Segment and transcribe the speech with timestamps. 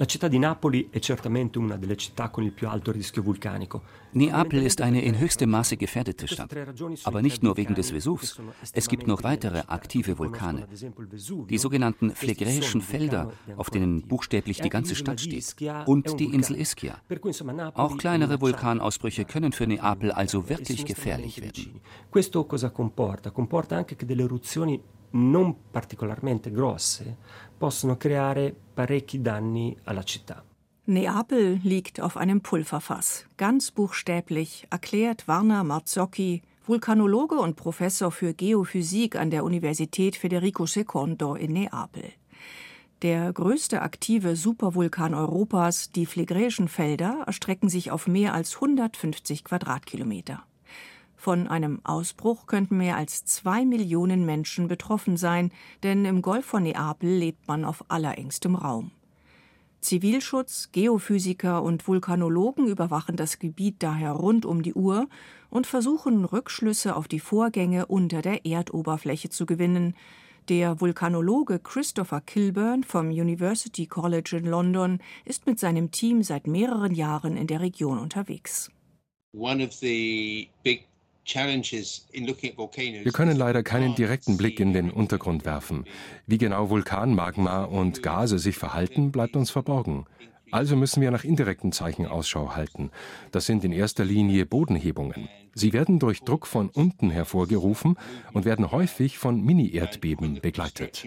[0.00, 3.82] La città di Napoli è certamente una delle città con il più alto rischio vulcanico.
[4.12, 6.54] Neapel ist eine in höchstem Maße gefährdete Stadt.
[7.02, 8.40] Aber nicht nur wegen des Vesuvs.
[8.72, 10.68] Es gibt noch weitere aktive Vulkane.
[11.48, 15.56] Die sogenannten phlegräischen Felder, auf denen buchstäblich die ganze Stadt steht.
[15.86, 17.00] Und die Insel Ischia.
[17.74, 21.80] Auch kleinere Vulkanausbrüche können für Neapel also wirklich gefährlich werden.
[22.08, 23.32] Questo cosa comporta?
[23.32, 24.80] Comporta anche che delle eruzioni
[25.10, 27.16] non particolarmente grosse
[27.56, 30.42] possono creare parecchi danni alla città.
[30.84, 33.26] Neapel liegt auf einem Pulverfass.
[33.36, 41.34] Ganz buchstäblich erklärt Warner Marzocchi, Vulkanologe und Professor für Geophysik an der Universität Federico II
[41.38, 42.04] in Neapel.
[43.02, 50.42] Der größte aktive Supervulkan Europas, die Phlegräischen Felder, erstrecken sich auf mehr als 150 Quadratkilometer.
[51.20, 55.50] Von einem Ausbruch könnten mehr als zwei Millionen Menschen betroffen sein,
[55.82, 58.92] denn im Golf von Neapel lebt man auf allerengstem Raum.
[59.80, 65.08] Zivilschutz, Geophysiker und Vulkanologen überwachen das Gebiet daher rund um die Uhr
[65.50, 69.96] und versuchen Rückschlüsse auf die Vorgänge unter der Erdoberfläche zu gewinnen.
[70.48, 76.94] Der Vulkanologe Christopher Kilburn vom University College in London ist mit seinem Team seit mehreren
[76.94, 78.70] Jahren in der Region unterwegs.
[79.36, 80.86] One of the big
[81.34, 85.84] wir können leider keinen direkten Blick in den Untergrund werfen.
[86.26, 90.06] Wie genau Vulkanmagma und Gase sich verhalten, bleibt uns verborgen.
[90.50, 92.90] Also müssen wir nach indirekten Zeichen Ausschau halten.
[93.32, 95.28] Das sind in erster Linie Bodenhebungen.
[95.54, 97.98] Sie werden durch Druck von unten hervorgerufen
[98.32, 101.06] und werden häufig von Mini-Erdbeben begleitet.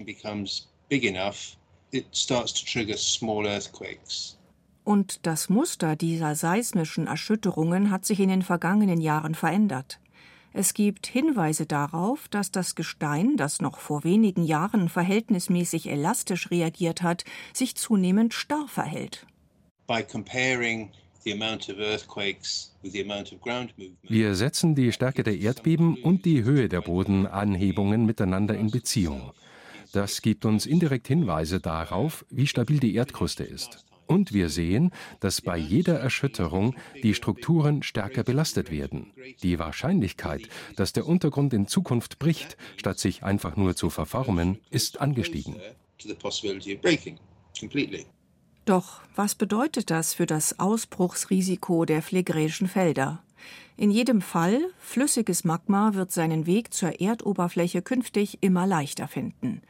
[4.83, 10.00] Und das Muster dieser seismischen Erschütterungen hat sich in den vergangenen Jahren verändert.
[10.53, 17.01] Es gibt Hinweise darauf, dass das Gestein, das noch vor wenigen Jahren verhältnismäßig elastisch reagiert
[17.01, 17.23] hat,
[17.53, 19.25] sich zunehmend starr verhält.
[24.03, 29.31] Wir setzen die Stärke der Erdbeben und die Höhe der Bodenanhebungen miteinander in Beziehung.
[29.94, 33.85] Das gibt uns indirekt Hinweise darauf, wie stabil die Erdkruste ist.
[34.11, 34.91] Und wir sehen,
[35.22, 39.13] dass bei jeder Erschütterung die Strukturen stärker belastet werden.
[39.41, 44.99] Die Wahrscheinlichkeit, dass der Untergrund in Zukunft bricht, statt sich einfach nur zu verformen, ist
[44.99, 45.55] angestiegen.
[48.66, 53.23] Doch was bedeutet das für das Ausbruchsrisiko der phlegräischen Felder?
[53.78, 59.61] In jedem Fall, flüssiges Magma wird seinen Weg zur Erdoberfläche künftig immer leichter finden.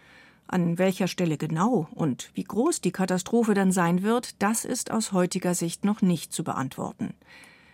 [0.51, 5.13] An welcher Stelle genau und wie groß die Katastrophe dann sein wird, das ist aus
[5.13, 7.13] heutiger Sicht noch nicht zu beantworten.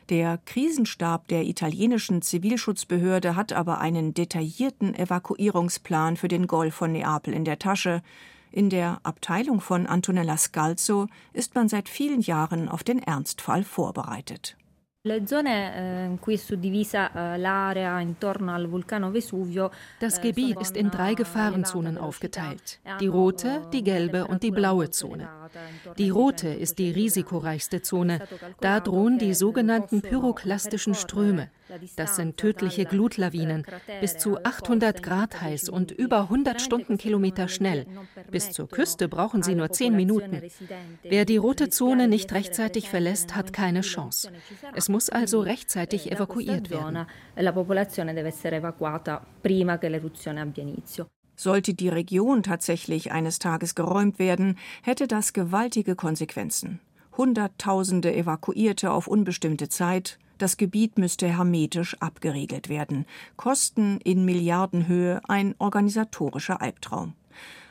[0.09, 7.33] Der Krisenstab der italienischen Zivilschutzbehörde hat aber einen detaillierten Evakuierungsplan für den Golf von Neapel
[7.33, 8.03] in der Tasche.
[8.51, 14.55] In der Abteilung von Antonella Scalzo ist man seit vielen Jahren auf den Ernstfall vorbereitet.
[15.09, 16.17] Eh,
[19.99, 22.79] das Gebiet ist in drei Gefahrenzonen aufgeteilt.
[22.99, 25.29] Die rote, die gelbe und die blaue Zone.
[25.97, 28.19] Die rote ist die risikoreichste Zone.
[28.59, 31.49] Da drohen die sogenannten pyroklastischen Ströme.
[31.95, 33.65] Das sind tödliche Glutlawinen,
[34.01, 37.85] bis zu 800 Grad heiß und über 100 Stundenkilometer schnell.
[38.31, 40.41] Bis zur Küste brauchen sie nur 10 Minuten.
[41.03, 44.31] Wer die rote Zone nicht rechtzeitig verlässt, hat keine Chance.
[44.73, 47.05] Es muss also rechtzeitig evakuiert werden.
[51.39, 56.79] Sollte die Region tatsächlich eines Tages geräumt werden, hätte das gewaltige Konsequenzen.
[57.15, 63.05] Hunderttausende Evakuierte auf unbestimmte Zeit, das Gebiet müsste hermetisch abgeriegelt werden.
[63.35, 67.13] Kosten in Milliardenhöhe, ein organisatorischer Albtraum.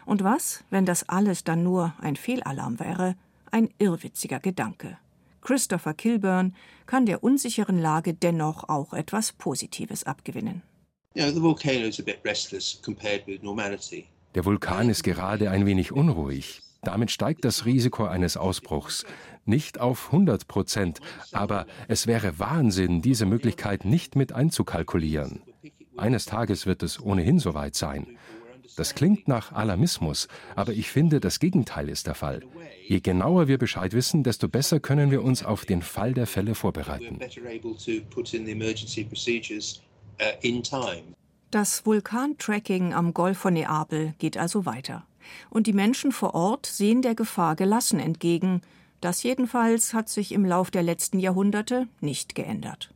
[0.05, 3.17] Und was, wenn das alles dann nur ein Fehlalarm wäre?
[3.51, 4.99] Ein irrwitziger Gedanke.
[5.41, 6.55] Christopher Kilburn
[6.87, 10.63] kann der unsicheren Lage dennoch auch etwas Positives abgewinnen.
[14.35, 16.63] Der Vulkan ist gerade ein wenig unruhig.
[16.87, 19.05] Damit steigt das Risiko eines Ausbruchs.
[19.45, 21.01] Nicht auf 100 Prozent,
[21.33, 25.43] aber es wäre Wahnsinn, diese Möglichkeit nicht mit einzukalkulieren.
[25.97, 28.07] Eines Tages wird es ohnehin soweit sein.
[28.77, 32.43] Das klingt nach Alarmismus, aber ich finde, das Gegenteil ist der Fall.
[32.87, 36.55] Je genauer wir Bescheid wissen, desto besser können wir uns auf den Fall der Fälle
[36.55, 37.19] vorbereiten.
[41.51, 45.07] Das Vulkantracking am Golf von Neapel geht also weiter.
[45.51, 48.63] Und die Menschen vor Ort sehen der Gefahr gelassen entgegen.
[49.01, 52.91] Das jedenfalls hat sich im Lauf der letzten Jahrhunderte nicht geändert.